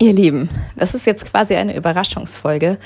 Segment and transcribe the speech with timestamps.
[0.00, 2.78] Ihr Lieben, das ist jetzt quasi eine Überraschungsfolge,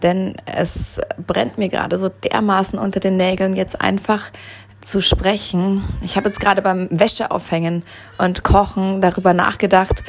[0.00, 4.30] denn es brennt mir gerade so dermaßen unter den Nägeln, jetzt einfach
[4.80, 5.82] zu sprechen.
[6.02, 7.82] Ich habe jetzt gerade beim Wäscheaufhängen
[8.16, 10.04] und Kochen darüber nachgedacht,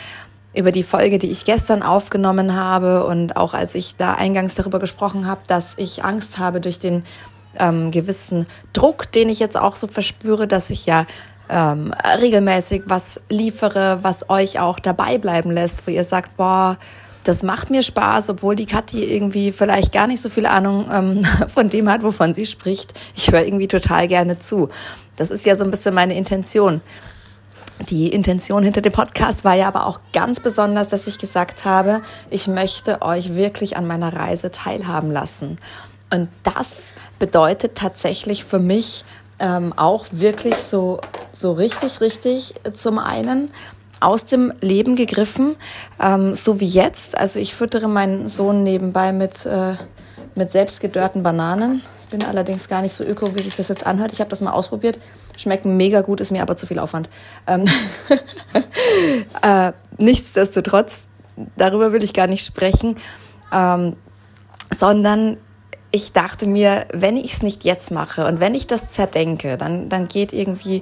[0.53, 4.77] über die Folge, die ich gestern aufgenommen habe und auch als ich da eingangs darüber
[4.77, 7.03] gesprochen habe, dass ich Angst habe durch den
[7.57, 11.07] ähm, gewissen Druck, den ich jetzt auch so verspüre, dass ich ja
[11.49, 16.77] ähm, regelmäßig was liefere, was euch auch dabei bleiben lässt, wo ihr sagt, boah,
[17.23, 21.23] das macht mir Spaß, obwohl die Kathi irgendwie vielleicht gar nicht so viel Ahnung ähm,
[21.47, 22.93] von dem hat, wovon sie spricht.
[23.15, 24.69] Ich höre irgendwie total gerne zu.
[25.15, 26.81] Das ist ja so ein bisschen meine Intention.
[27.89, 32.01] Die Intention hinter dem Podcast war ja aber auch ganz besonders, dass ich gesagt habe,
[32.29, 35.57] ich möchte euch wirklich an meiner Reise teilhaben lassen.
[36.11, 39.03] Und das bedeutet tatsächlich für mich
[39.39, 41.01] ähm, auch wirklich so,
[41.33, 43.51] so richtig, richtig zum einen
[43.99, 45.55] aus dem Leben gegriffen,
[45.99, 47.17] ähm, so wie jetzt.
[47.17, 49.75] Also ich füttere meinen Sohn nebenbei mit, äh,
[50.35, 51.81] mit selbstgedörrten Bananen.
[52.09, 54.11] Bin allerdings gar nicht so öko, wie sich das jetzt anhört.
[54.11, 54.99] Ich habe das mal ausprobiert.
[55.37, 57.09] Schmecken mega gut, ist mir aber zu viel Aufwand.
[57.47, 57.65] Ähm
[59.41, 61.07] äh, nichtsdestotrotz,
[61.55, 62.97] darüber will ich gar nicht sprechen,
[63.51, 63.95] ähm,
[64.71, 65.37] sondern
[65.91, 69.89] ich dachte mir, wenn ich es nicht jetzt mache und wenn ich das zerdenke, dann,
[69.89, 70.81] dann geht irgendwie,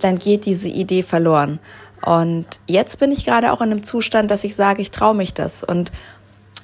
[0.00, 1.58] dann geht diese Idee verloren.
[2.04, 5.34] Und jetzt bin ich gerade auch in einem Zustand, dass ich sage, ich traue mich
[5.34, 5.62] das.
[5.62, 5.92] Und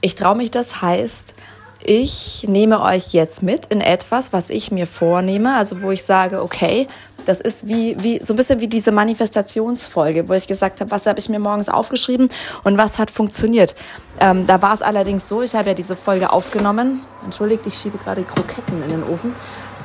[0.01, 1.35] ich traue mich das heißt,
[1.83, 6.43] ich nehme euch jetzt mit in etwas, was ich mir vornehme, also wo ich sage,
[6.43, 6.89] okay,
[7.27, 11.07] das ist wie, wie so ein bisschen wie diese Manifestationsfolge, wo ich gesagt habe, was
[11.07, 12.29] habe ich mir morgens aufgeschrieben
[12.65, 13.75] und was hat funktioniert.
[14.21, 17.03] Ähm, da war es allerdings so, ich habe ja diese Folge aufgenommen.
[17.25, 19.35] Entschuldigt, ich schiebe gerade Kroketten in den Ofen,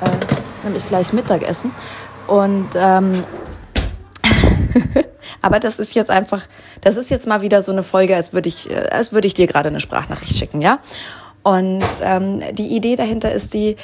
[0.00, 1.72] äh, nämlich gleich Mittagessen.
[2.26, 3.24] Und ähm,
[5.42, 6.42] aber das ist jetzt einfach,
[6.80, 9.34] das ist jetzt mal wieder so eine Folge, als würde ich, äh, als würde ich
[9.34, 10.78] dir gerade eine Sprachnachricht schicken, ja.
[11.42, 13.76] Und ähm, die Idee dahinter ist die,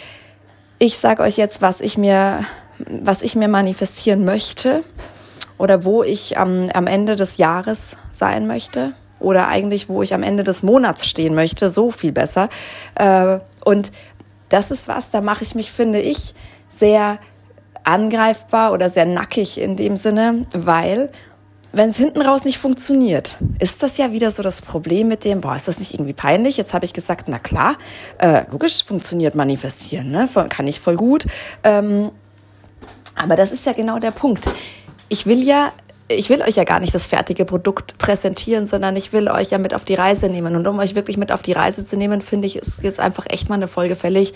[0.78, 2.40] ich sage euch jetzt, was ich mir
[2.78, 4.84] was ich mir manifestieren möchte
[5.56, 10.22] oder wo ich am, am Ende des Jahres sein möchte oder eigentlich wo ich am
[10.22, 12.48] Ende des Monats stehen möchte, so viel besser.
[12.94, 13.90] Äh, und
[14.48, 16.34] das ist was, da mache ich mich, finde ich,
[16.68, 17.18] sehr
[17.88, 21.10] angreifbar oder sehr nackig in dem Sinne, weil
[21.72, 25.40] wenn es hinten raus nicht funktioniert, ist das ja wieder so das Problem mit dem,
[25.40, 26.56] boah, ist das nicht irgendwie peinlich?
[26.56, 27.76] Jetzt habe ich gesagt, na klar,
[28.18, 30.28] äh, logisch funktioniert manifestieren, ne?
[30.48, 31.26] kann ich voll gut.
[31.62, 32.10] Ähm,
[33.14, 34.48] aber das ist ja genau der Punkt.
[35.08, 35.72] Ich will ja
[36.10, 39.58] ich will euch ja gar nicht das fertige Produkt präsentieren, sondern ich will euch ja
[39.58, 40.56] mit auf die Reise nehmen.
[40.56, 43.26] Und um euch wirklich mit auf die Reise zu nehmen, finde ich, ist jetzt einfach
[43.28, 44.32] echt mal eine Folge fällig,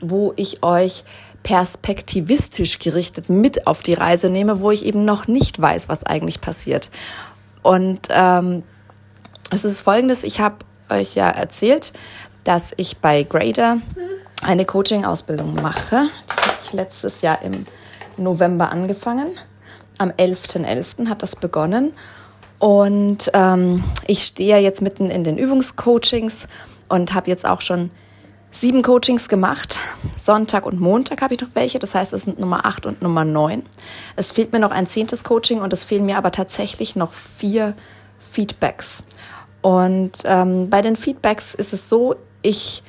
[0.00, 1.02] wo ich euch
[1.46, 6.40] perspektivistisch gerichtet mit auf die Reise nehme, wo ich eben noch nicht weiß, was eigentlich
[6.40, 6.90] passiert.
[7.62, 8.64] Und ähm,
[9.52, 10.56] es ist folgendes, ich habe
[10.88, 11.92] euch ja erzählt,
[12.42, 13.76] dass ich bei Grader
[14.42, 16.08] eine Coaching-Ausbildung mache.
[16.36, 17.64] Die habe ich letztes Jahr im
[18.16, 19.38] November angefangen.
[19.98, 20.66] Am 11.11.
[20.66, 21.08] .11.
[21.08, 21.92] hat das begonnen.
[22.58, 26.48] Und ähm, ich stehe ja jetzt mitten in den Übungscoachings
[26.88, 27.90] und habe jetzt auch schon
[28.60, 29.78] sieben Coachings gemacht.
[30.16, 31.78] Sonntag und Montag habe ich noch welche.
[31.78, 33.62] Das heißt, es sind Nummer 8 und Nummer 9.
[34.16, 37.74] Es fehlt mir noch ein zehntes Coaching und es fehlen mir aber tatsächlich noch vier
[38.18, 39.02] Feedbacks.
[39.62, 42.82] Und ähm, bei den Feedbacks ist es so, ich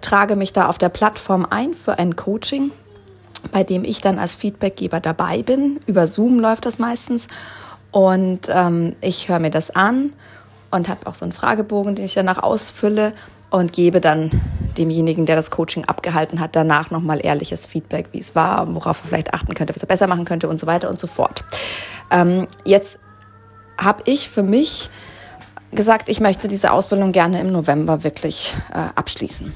[0.00, 2.70] trage mich da auf der Plattform ein für ein Coaching
[3.50, 5.80] bei dem ich dann als Feedbackgeber dabei bin.
[5.86, 7.28] Über Zoom läuft das meistens.
[7.90, 10.12] Und ähm, ich höre mir das an
[10.70, 13.12] und habe auch so einen Fragebogen, den ich danach ausfülle
[13.50, 14.30] und gebe dann
[14.78, 19.08] demjenigen, der das Coaching abgehalten hat, danach nochmal ehrliches Feedback, wie es war, worauf er
[19.08, 21.44] vielleicht achten könnte, was er besser machen könnte und so weiter und so fort.
[22.10, 22.98] Ähm, jetzt
[23.78, 24.90] habe ich für mich
[25.72, 29.54] gesagt, ich möchte diese Ausbildung gerne im November wirklich äh, abschließen.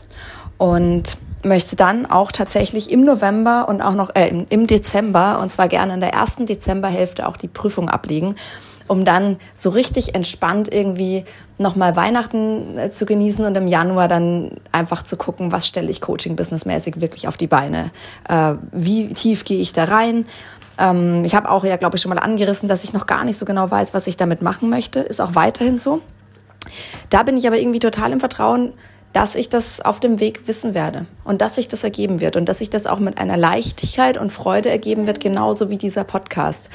[0.58, 5.50] Und möchte dann auch tatsächlich im November und auch noch äh, im, im Dezember und
[5.50, 8.36] zwar gerne in der ersten Dezemberhälfte auch die Prüfung ablegen,
[8.90, 11.24] um dann so richtig entspannt irgendwie
[11.58, 16.00] nochmal Weihnachten äh, zu genießen und im Januar dann einfach zu gucken, was stelle ich
[16.00, 17.92] Coaching-Businessmäßig wirklich auf die Beine,
[18.28, 20.26] äh, wie tief gehe ich da rein.
[20.76, 23.38] Ähm, ich habe auch ja, glaube ich, schon mal angerissen, dass ich noch gar nicht
[23.38, 26.00] so genau weiß, was ich damit machen möchte, ist auch weiterhin so.
[27.10, 28.72] Da bin ich aber irgendwie total im Vertrauen,
[29.12, 32.48] dass ich das auf dem Weg wissen werde und dass sich das ergeben wird und
[32.48, 36.70] dass sich das auch mit einer Leichtigkeit und Freude ergeben wird, genauso wie dieser Podcast.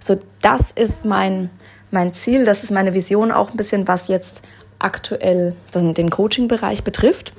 [0.00, 1.50] So, das ist mein,
[1.90, 4.42] mein Ziel, das ist meine Vision auch ein bisschen, was jetzt
[4.78, 7.34] aktuell den Coaching-Bereich betrifft.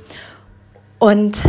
[0.99, 1.41] Und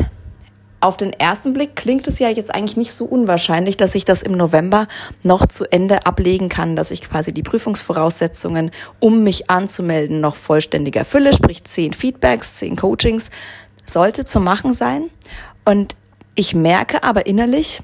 [0.81, 4.23] auf den ersten Blick klingt es ja jetzt eigentlich nicht so unwahrscheinlich, dass ich das
[4.23, 4.88] im November
[5.23, 10.97] noch zu Ende ablegen kann, dass ich quasi die Prüfungsvoraussetzungen, um mich anzumelden, noch vollständig
[10.97, 13.31] erfülle, sprich zehn Feedbacks, zehn Coachings,
[13.87, 15.11] sollte zu machen sein.
[15.65, 15.94] Und
[16.35, 17.81] ich merke aber innerlich,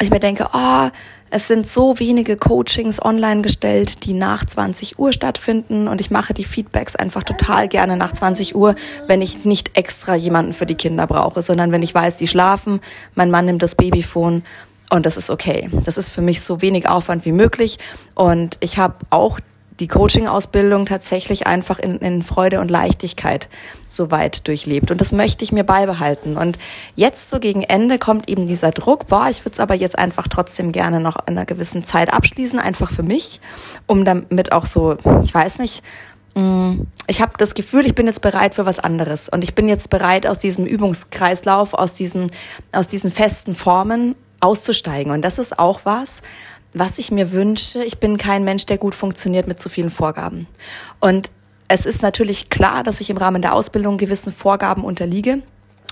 [0.00, 0.88] ich mir denke, oh,
[1.30, 6.34] es sind so wenige Coachings online gestellt, die nach 20 Uhr stattfinden und ich mache
[6.34, 8.74] die Feedbacks einfach total gerne nach 20 Uhr,
[9.06, 12.80] wenn ich nicht extra jemanden für die Kinder brauche, sondern wenn ich weiß, die schlafen,
[13.14, 14.42] mein Mann nimmt das Babyphone
[14.90, 15.68] und das ist okay.
[15.84, 17.78] Das ist für mich so wenig Aufwand wie möglich
[18.14, 19.40] und ich habe auch
[19.80, 23.48] die Coaching-Ausbildung tatsächlich einfach in, in Freude und Leichtigkeit
[23.88, 24.90] so weit durchlebt.
[24.90, 26.36] Und das möchte ich mir beibehalten.
[26.36, 26.58] Und
[26.94, 30.28] jetzt so gegen Ende kommt eben dieser Druck, boah, ich würde es aber jetzt einfach
[30.28, 33.40] trotzdem gerne noch in einer gewissen Zeit abschließen, einfach für mich,
[33.86, 35.82] um damit auch so, ich weiß nicht,
[36.34, 39.68] mm, ich habe das Gefühl, ich bin jetzt bereit für was anderes und ich bin
[39.68, 42.30] jetzt bereit, aus diesem Übungskreislauf, aus diesen,
[42.72, 45.12] aus diesen festen Formen auszusteigen.
[45.12, 46.22] Und das ist auch was,
[46.78, 50.46] was ich mir wünsche, ich bin kein Mensch, der gut funktioniert mit zu vielen Vorgaben.
[51.00, 51.30] Und
[51.68, 55.42] es ist natürlich klar, dass ich im Rahmen der Ausbildung gewissen Vorgaben unterliege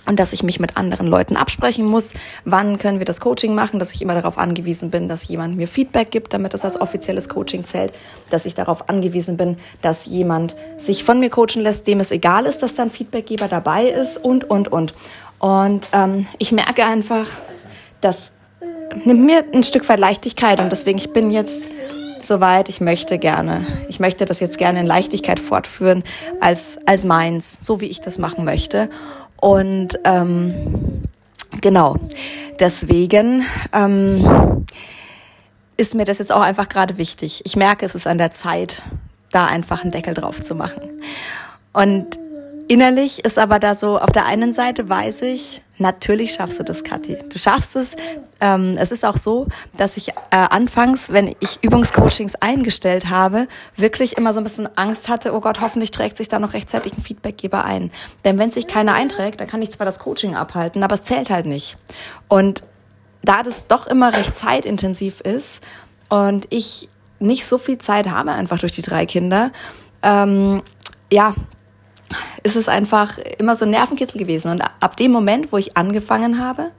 [0.06, 2.12] und dass ich mich mit anderen Leuten absprechen muss,
[2.44, 5.68] wann können wir das Coaching machen, dass ich immer darauf angewiesen bin, dass jemand mir
[5.68, 7.94] Feedback gibt, damit das als offizielles Coaching zählt,
[8.28, 12.44] dass ich darauf angewiesen bin, dass jemand sich von mir coachen lässt, dem es egal
[12.44, 14.92] ist, dass dann Feedbackgeber dabei ist und, und, und.
[15.38, 17.26] Und ähm, ich merke einfach,
[18.02, 18.32] dass
[19.04, 21.70] nimmt mir ein Stück weit Leichtigkeit und deswegen ich bin jetzt
[22.20, 26.02] soweit, ich möchte gerne, ich möchte das jetzt gerne in Leichtigkeit fortführen
[26.40, 28.88] als, als meins, so wie ich das machen möchte.
[29.40, 31.02] Und ähm,
[31.60, 31.96] genau,
[32.58, 34.64] deswegen ähm,
[35.76, 37.42] ist mir das jetzt auch einfach gerade wichtig.
[37.44, 38.82] Ich merke, es ist an der Zeit,
[39.30, 40.82] da einfach einen Deckel drauf zu machen.
[41.72, 42.18] Und
[42.68, 46.84] innerlich ist aber da so, auf der einen Seite weiß ich, natürlich schaffst du das,
[46.84, 47.18] Kathi.
[47.28, 47.96] Du schaffst es.
[48.40, 49.46] Ähm, es ist auch so,
[49.76, 55.08] dass ich äh, anfangs, wenn ich Übungscoachings eingestellt habe, wirklich immer so ein bisschen Angst
[55.08, 57.90] hatte, oh Gott, hoffentlich trägt sich da noch rechtzeitig ein Feedbackgeber ein.
[58.24, 61.30] Denn wenn sich keiner einträgt, dann kann ich zwar das Coaching abhalten, aber es zählt
[61.30, 61.76] halt nicht.
[62.28, 62.62] Und
[63.22, 65.62] da das doch immer recht zeitintensiv ist
[66.08, 66.88] und ich
[67.18, 69.50] nicht so viel Zeit habe, einfach durch die drei Kinder,
[70.02, 70.62] ähm,
[71.10, 71.34] ja,
[72.44, 74.52] ist es einfach immer so ein Nervenkitzel gewesen.
[74.52, 76.70] Und ab dem Moment, wo ich angefangen habe,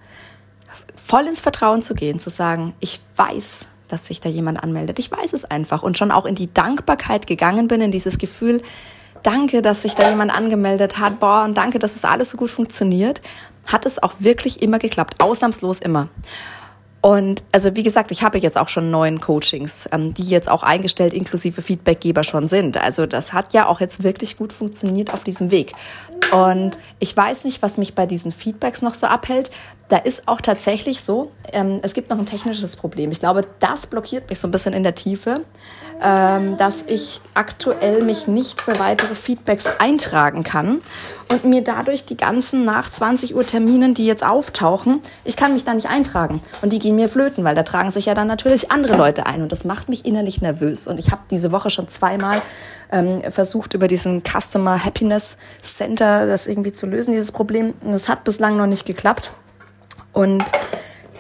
[0.95, 4.99] voll ins Vertrauen zu gehen, zu sagen, ich weiß, dass sich da jemand anmeldet.
[4.99, 5.83] Ich weiß es einfach.
[5.83, 8.61] Und schon auch in die Dankbarkeit gegangen bin, in dieses Gefühl,
[9.23, 12.51] danke, dass sich da jemand angemeldet hat, boah, und danke, dass es alles so gut
[12.51, 13.21] funktioniert,
[13.71, 15.21] hat es auch wirklich immer geklappt.
[15.21, 16.09] Ausnahmslos immer.
[17.05, 20.63] Und also wie gesagt, ich habe jetzt auch schon neun Coachings, ähm, die jetzt auch
[20.63, 22.77] eingestellt inklusive Feedbackgeber schon sind.
[22.81, 25.73] Also das hat ja auch jetzt wirklich gut funktioniert auf diesem Weg.
[26.31, 29.51] Und ich weiß nicht, was mich bei diesen Feedbacks noch so abhält.
[29.87, 33.11] Da ist auch tatsächlich so, ähm, es gibt noch ein technisches Problem.
[33.11, 35.41] Ich glaube, das blockiert mich so ein bisschen in der Tiefe
[36.01, 40.81] ähm, dass ich aktuell mich nicht für weitere Feedbacks eintragen kann
[41.31, 45.63] und mir dadurch die ganzen nach 20 Uhr Terminen, die jetzt auftauchen, ich kann mich
[45.63, 48.71] da nicht eintragen und die gehen mir flöten, weil da tragen sich ja dann natürlich
[48.71, 51.87] andere Leute ein und das macht mich innerlich nervös und ich habe diese Woche schon
[51.87, 52.41] zweimal
[52.91, 57.73] ähm, versucht über diesen Customer Happiness Center das irgendwie zu lösen, dieses Problem.
[57.81, 59.31] Und es hat bislang noch nicht geklappt
[60.15, 60.43] und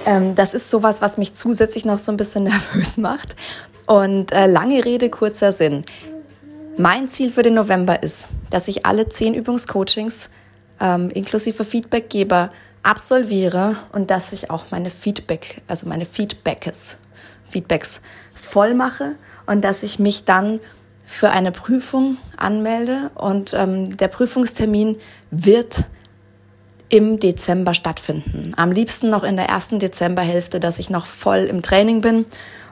[0.05, 3.35] ähm, das ist sowas, was mich zusätzlich noch so ein bisschen nervös macht.
[3.85, 5.83] Und äh, lange Rede, kurzer Sinn.
[6.77, 10.29] Mein Ziel für den November ist, dass ich alle zehn Übungscoachings
[10.79, 12.51] ähm, inklusive Feedbackgeber
[12.83, 16.97] absolviere und dass ich auch meine Feedback, also meine Feedbacks,
[17.49, 18.01] Feedbacks
[18.33, 19.15] voll mache
[19.45, 20.59] und dass ich mich dann
[21.05, 24.97] für eine Prüfung anmelde und ähm, der Prüfungstermin
[25.31, 25.85] wird
[26.95, 28.53] im Dezember stattfinden.
[28.55, 32.25] Am liebsten noch in der ersten Dezemberhälfte, dass ich noch voll im Training bin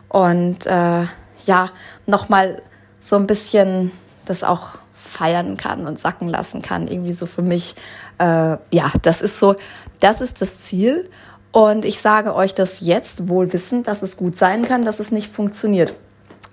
[0.08, 1.04] und äh,
[1.46, 1.70] ja,
[2.06, 2.62] nochmal
[3.02, 3.92] so ein bisschen
[4.24, 6.88] das auch feiern kann und sacken lassen kann.
[6.88, 7.76] Irgendwie so für mich,
[8.18, 8.24] äh,
[8.72, 9.56] ja, das ist so,
[10.00, 11.10] das ist das Ziel.
[11.52, 15.12] Und ich sage euch das jetzt wohl wissend, dass es gut sein kann, dass es
[15.12, 15.94] nicht funktioniert.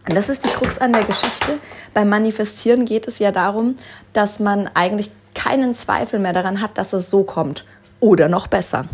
[0.09, 1.61] Und das ist die Krux an der Geschichte.
[1.95, 3.77] Beim Manifestieren geht es ja darum,
[4.13, 7.65] dass man eigentlich keinen Zweifel mehr daran hat, dass es so kommt
[8.01, 8.87] oder noch besser.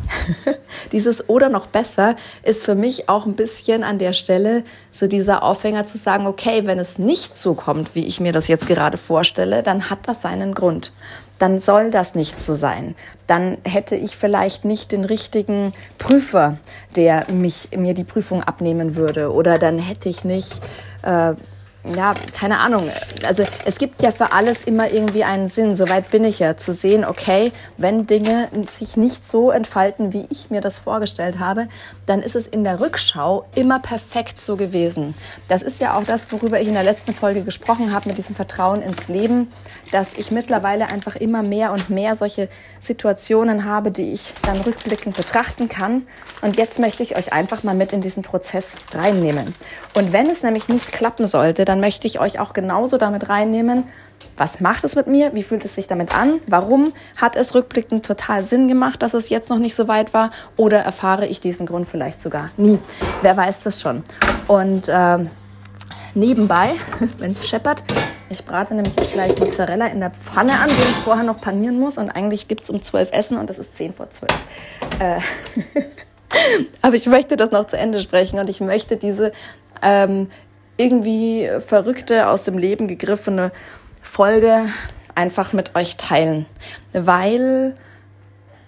[0.93, 5.43] Dieses oder noch besser ist für mich auch ein bisschen an der Stelle so dieser
[5.43, 8.97] Aufhänger zu sagen, okay, wenn es nicht so kommt, wie ich mir das jetzt gerade
[8.97, 10.93] vorstelle, dann hat das seinen Grund.
[11.39, 12.95] Dann soll das nicht so sein.
[13.27, 16.59] Dann hätte ich vielleicht nicht den richtigen Prüfer,
[16.97, 19.33] der mich, mir die Prüfung abnehmen würde.
[19.33, 20.61] Oder dann hätte ich nicht,
[21.03, 21.35] äh,
[21.95, 22.91] ja, keine Ahnung.
[23.25, 25.77] Also es gibt ja für alles immer irgendwie einen Sinn.
[25.77, 30.51] Soweit bin ich ja zu sehen, okay, wenn Dinge sich nicht so entfalten, wie ich
[30.51, 31.69] mir das vorgestellt habe,
[32.07, 35.15] dann ist es in der Rückschau immer perfekt so gewesen.
[35.49, 38.35] Das ist ja auch das, worüber ich in der letzten Folge gesprochen habe mit diesem
[38.35, 39.49] Vertrauen ins Leben,
[39.93, 42.49] dass ich mittlerweile einfach immer mehr und mehr solche
[42.81, 46.07] Situationen habe, die ich dann rückblickend betrachten kann.
[46.43, 49.55] Und jetzt möchte ich euch einfach mal mit in diesen Prozess reinnehmen.
[49.95, 53.85] Und wenn es nämlich nicht klappen sollte, dann möchte ich euch auch genauso damit reinnehmen,
[54.37, 55.35] was macht es mit mir?
[55.35, 56.41] Wie fühlt es sich damit an?
[56.47, 60.31] Warum hat es rückblickend total Sinn gemacht, dass es jetzt noch nicht so weit war?
[60.57, 62.79] Oder erfahre ich diesen Grund vielleicht sogar nie?
[63.23, 64.05] Wer weiß das schon?
[64.47, 65.27] Und äh,
[66.15, 66.73] nebenbei,
[67.19, 67.83] wenn es scheppert,
[68.29, 71.79] ich brate nämlich jetzt gleich Mozzarella in der Pfanne an, die ich vorher noch panieren
[71.79, 71.97] muss.
[71.97, 74.33] Und eigentlich gibt es um 12 Essen und es ist 10 vor 12.
[74.99, 75.21] Äh,
[76.83, 79.33] aber ich möchte das noch zu Ende sprechen und ich möchte diese
[79.83, 80.29] ähm,
[80.77, 83.53] irgendwie verrückte, aus dem Leben gegriffene
[84.03, 84.69] Folge
[85.15, 86.47] einfach mit euch teilen,
[86.93, 87.75] weil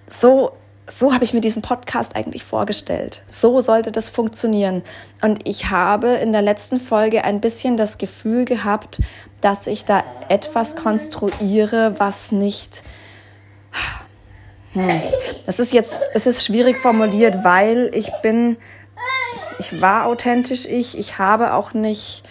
[0.09, 0.53] so
[0.91, 3.23] so habe ich mir diesen Podcast eigentlich vorgestellt.
[3.31, 4.83] So sollte das funktionieren.
[5.23, 9.01] Und ich habe in der letzten Folge ein bisschen das Gefühl gehabt,
[9.41, 12.83] dass ich da etwas konstruiere, was nicht.
[14.73, 14.89] Hm.
[15.47, 18.57] Das ist jetzt, es ist schwierig formuliert, weil ich bin
[19.59, 20.99] ich war authentisch ich.
[20.99, 22.23] Ich habe auch nicht,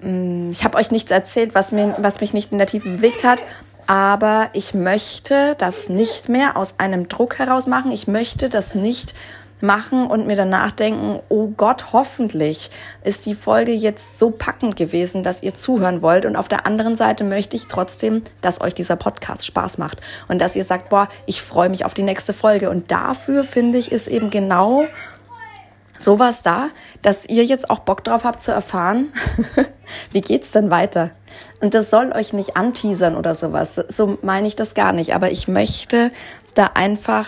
[0.00, 3.24] mm, ich habe euch nichts erzählt, was, mir, was mich nicht in der Tiefe bewegt
[3.24, 3.42] hat.
[3.86, 7.90] Aber ich möchte das nicht mehr aus einem Druck heraus machen.
[7.90, 9.14] Ich möchte das nicht
[9.60, 12.70] machen und mir danach denken, oh Gott, hoffentlich
[13.02, 16.26] ist die Folge jetzt so packend gewesen, dass ihr zuhören wollt.
[16.26, 20.40] Und auf der anderen Seite möchte ich trotzdem, dass euch dieser Podcast Spaß macht und
[20.40, 22.70] dass ihr sagt, boah, ich freue mich auf die nächste Folge.
[22.70, 24.84] Und dafür finde ich, ist eben genau
[25.98, 26.68] sowas da,
[27.02, 29.12] dass ihr jetzt auch Bock drauf habt zu erfahren,
[30.12, 31.10] wie geht's denn weiter?
[31.60, 33.80] Und das soll euch nicht anteasern oder sowas.
[33.88, 35.14] So meine ich das gar nicht.
[35.14, 36.12] Aber ich möchte
[36.54, 37.26] da einfach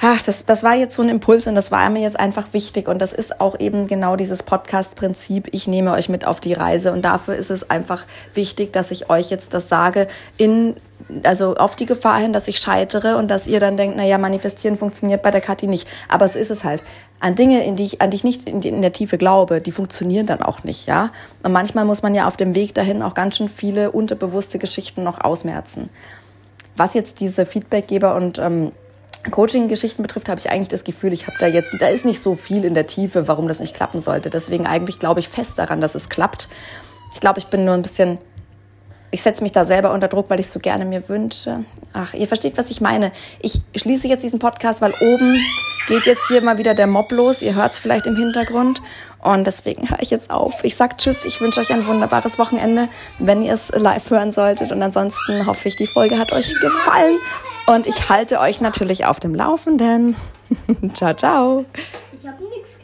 [0.00, 2.88] ach, das, das war jetzt so ein Impuls und das war mir jetzt einfach wichtig.
[2.88, 5.48] Und das ist auch eben genau dieses Podcast-Prinzip.
[5.52, 9.10] Ich nehme euch mit auf die Reise und dafür ist es einfach wichtig, dass ich
[9.10, 10.76] euch jetzt das sage in
[11.24, 14.78] also auf die Gefahr hin, dass ich scheitere und dass ihr dann denkt, naja, manifestieren
[14.78, 15.86] funktioniert bei der Kathi nicht.
[16.08, 16.82] Aber so ist es halt.
[17.20, 19.60] An Dinge, in die ich, an die ich nicht in, die, in der Tiefe glaube,
[19.60, 21.10] die funktionieren dann auch nicht, ja.
[21.42, 25.02] Und manchmal muss man ja auf dem Weg dahin auch ganz schön viele unterbewusste Geschichten
[25.02, 25.90] noch ausmerzen.
[26.76, 28.72] Was jetzt diese Feedbackgeber und ähm,
[29.30, 32.34] Coaching-Geschichten betrifft, habe ich eigentlich das Gefühl, ich habe da jetzt, da ist nicht so
[32.34, 34.30] viel in der Tiefe, warum das nicht klappen sollte.
[34.30, 36.48] Deswegen eigentlich glaube ich fest daran, dass es klappt.
[37.12, 38.18] Ich glaube, ich bin nur ein bisschen,
[39.10, 41.64] ich setze mich da selber unter Druck, weil ich es so gerne mir wünsche.
[41.92, 43.12] Ach, ihr versteht, was ich meine.
[43.40, 45.38] Ich schließe jetzt diesen Podcast, weil oben
[45.88, 47.40] geht jetzt hier mal wieder der Mob los.
[47.40, 48.82] Ihr hört es vielleicht im Hintergrund.
[49.22, 50.64] Und deswegen höre ich jetzt auf.
[50.64, 51.24] Ich sage Tschüss.
[51.24, 52.88] Ich wünsche euch ein wunderbares Wochenende,
[53.18, 54.70] wenn ihr es live hören solltet.
[54.70, 57.16] Und ansonsten hoffe ich, die Folge hat euch gefallen.
[57.66, 60.16] Und ich halte euch natürlich auf dem Laufenden.
[60.92, 61.64] ciao, ciao.
[62.12, 62.78] Ich habe nichts